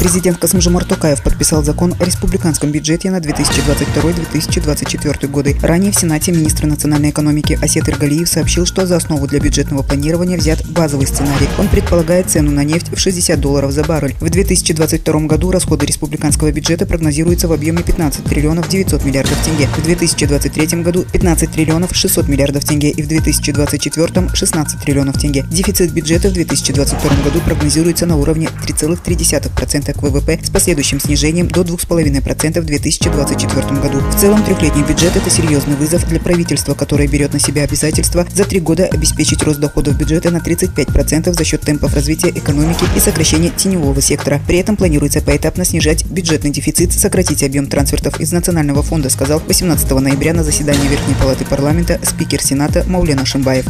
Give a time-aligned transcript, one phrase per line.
[0.00, 5.56] Президент Касымжамар Токаев подписал закон о республиканском бюджете на 2022-2024 годы.
[5.62, 10.36] Ранее в Сенате министр национальной экономики Асет Иргалиев сообщил, что за основу для бюджетного планирования
[10.36, 11.48] взят базовый сценарий.
[11.58, 14.14] Он предполагает цену на нефть в 60 долларов за баррель.
[14.20, 19.68] В 2022 году расходы республиканского бюджета прогнозируются в объеме 15 триллионов 900 миллиардов тенге.
[19.76, 25.44] В 2023 году 15 триллионов 600 миллиардов тенге и в 2024 16 триллионов тенге.
[25.50, 31.62] Дефицит бюджета в 2022 году прогнозируется на уровне 3,3% к ВВП с последующим снижением до
[31.62, 34.00] 2,5% в 2024 году.
[34.00, 38.44] В целом, трехлетний бюджет– это серьезный вызов для правительства, которое берет на себя обязательство за
[38.44, 43.50] три года обеспечить рост доходов бюджета на 35% за счет темпов развития экономики и сокращения
[43.50, 44.40] теневого сектора.
[44.46, 49.90] При этом планируется поэтапно снижать бюджетный дефицит, сократить объем трансфертов из Национального фонда, сказал 18
[49.90, 53.66] ноября на заседании Верхней Палаты парламента спикер Сената Маулена Шимбаев.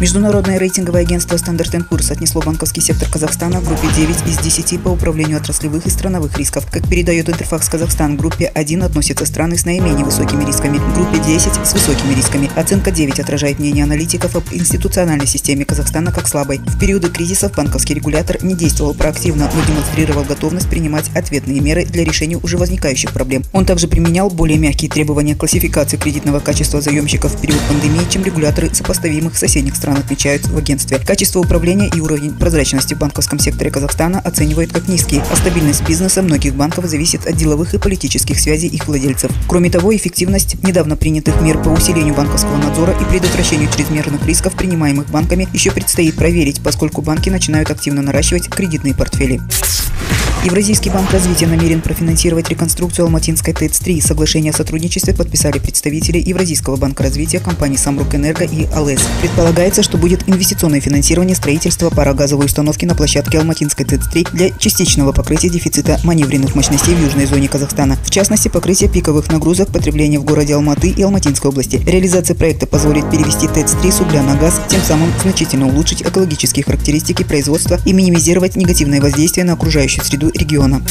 [0.00, 4.90] Международное рейтинговое агентство Standard Poor's отнесло банковский сектор Казахстана в группе 9 из 10 по
[4.90, 6.70] управлению отраслевых и страновых рисков.
[6.70, 11.18] Как передает Интерфакс Казахстан, в группе 1 относятся страны с наименее высокими рисками, в группе
[11.18, 12.48] 10 с высокими рисками.
[12.54, 16.58] Оценка 9 отражает мнение аналитиков об институциональной системе Казахстана как слабой.
[16.58, 22.04] В периоды кризисов банковский регулятор не действовал проактивно, но демонстрировал готовность принимать ответные меры для
[22.04, 23.42] решения уже возникающих проблем.
[23.52, 28.72] Он также применял более мягкие требования классификации кредитного качества заемщиков в период пандемии, чем регуляторы
[28.72, 30.98] сопоставимых соседних стран стран отмечают в агентстве.
[30.98, 36.22] Качество управления и уровень прозрачности в банковском секторе Казахстана оценивают как низкие, а стабильность бизнеса
[36.22, 39.30] многих банков зависит от деловых и политических связей их владельцев.
[39.48, 45.08] Кроме того, эффективность недавно принятых мер по усилению банковского надзора и предотвращению чрезмерных рисков, принимаемых
[45.10, 49.40] банками, еще предстоит проверить, поскольку банки начинают активно наращивать кредитные портфели.
[50.44, 54.00] Евразийский банк развития намерен профинансировать реконструкцию Алматинской ТЭЦ-3.
[54.00, 59.00] Соглашение о сотрудничестве подписали представители Евразийского банка развития, компании «Самрук Энерго» и АЛЭС.
[59.20, 65.48] Предполагается, что будет инвестиционное финансирование строительства парогазовой установки на площадке Алматинской ТЭЦ-3 для частичного покрытия
[65.48, 67.96] дефицита маневренных мощностей в южной зоне Казахстана.
[68.04, 71.76] В частности, покрытие пиковых нагрузок потребления в городе Алматы и Алматинской области.
[71.76, 77.22] Реализация проекта позволит перевести ТЭЦ-3 с угля на газ, тем самым значительно улучшить экологические характеристики
[77.22, 80.82] производства и минимизировать негативное воздействие на окружающую среду региона.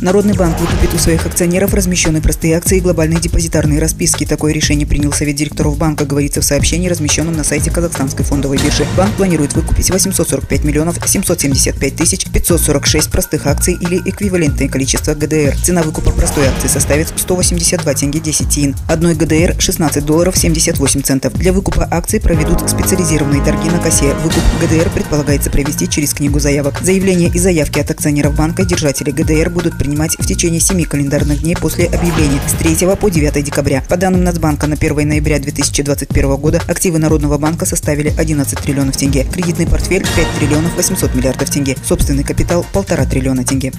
[0.00, 4.24] Народный банк выкупит у своих акционеров размещенные простые акции и глобальные депозитарные расписки.
[4.24, 8.86] Такое решение принял Совет директоров банка, говорится в сообщении, размещенном на сайте Казахстанской фондовой биржи.
[8.96, 15.54] Банк планирует выкупить 845 миллионов 775 тысяч 546 простых акций или эквивалентное количество ГДР.
[15.62, 18.76] Цена выкупа простой акции составит 182 тенге 10 тин.
[18.88, 21.34] Одной ГДР 16 долларов 78 центов.
[21.34, 24.14] Для выкупа акций проведут специализированные торги на кассе.
[24.14, 26.80] Выкуп ГДР предполагается провести через книгу заявок.
[26.80, 31.42] Заявления и заявки от акционеров банка держатели ГДР будут приняты принимать в течение 7 календарных
[31.42, 33.82] дней после объявления с 3 по 9 декабря.
[33.88, 39.24] По данным Нацбанка, на 1 ноября 2021 года активы Народного банка составили 11 триллионов тенге,
[39.24, 43.72] кредитный портфель 5 триллионов 800 миллиардов тенге, собственный капитал 1,5 триллиона тенге.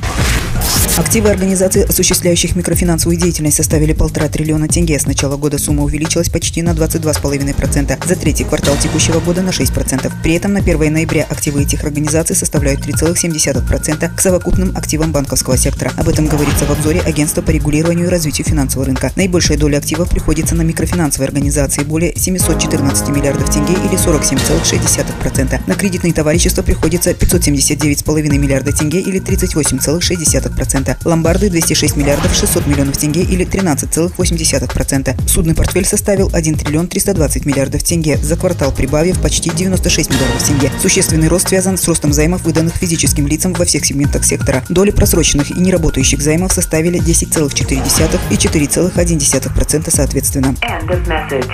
[0.97, 4.99] Активы организаций, осуществляющих микрофинансовую деятельность, составили полтора триллиона тенге.
[4.99, 10.11] С начала года сумма увеличилась почти на 22,5%, за третий квартал текущего года на 6%.
[10.21, 15.93] При этом на 1 ноября активы этих организаций составляют 3,7% к совокупным активам банковского сектора.
[16.01, 19.11] Об этом говорится в обзоре Агентства по регулированию и развитию финансового рынка.
[19.15, 25.61] Наибольшая доля активов приходится на микрофинансовые организации более 714 миллиардов тенге или 47,6%.
[25.67, 30.01] На кредитные товарищества приходится 579,5 миллиарда тенге или 38,6%.
[30.31, 30.97] 2,5%.
[31.05, 35.29] Ломбарды 206 миллиардов 600 миллионов тенге или 13,8%.
[35.29, 40.71] Судный портфель составил 1 триллион 320 миллиардов тенге, за квартал прибавив почти 96 миллиардов тенге.
[40.81, 44.63] Существенный рост связан с ростом займов, выданных физическим лицам во всех сегментах сектора.
[44.67, 45.90] Доли просроченных и неработающих
[46.21, 50.55] займов составили 10,4 и 4,1% соответственно.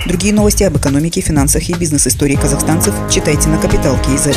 [0.06, 4.36] Другие новости об экономике, финансах и бизнес-истории казахстанцев читайте на Капитал Киезет.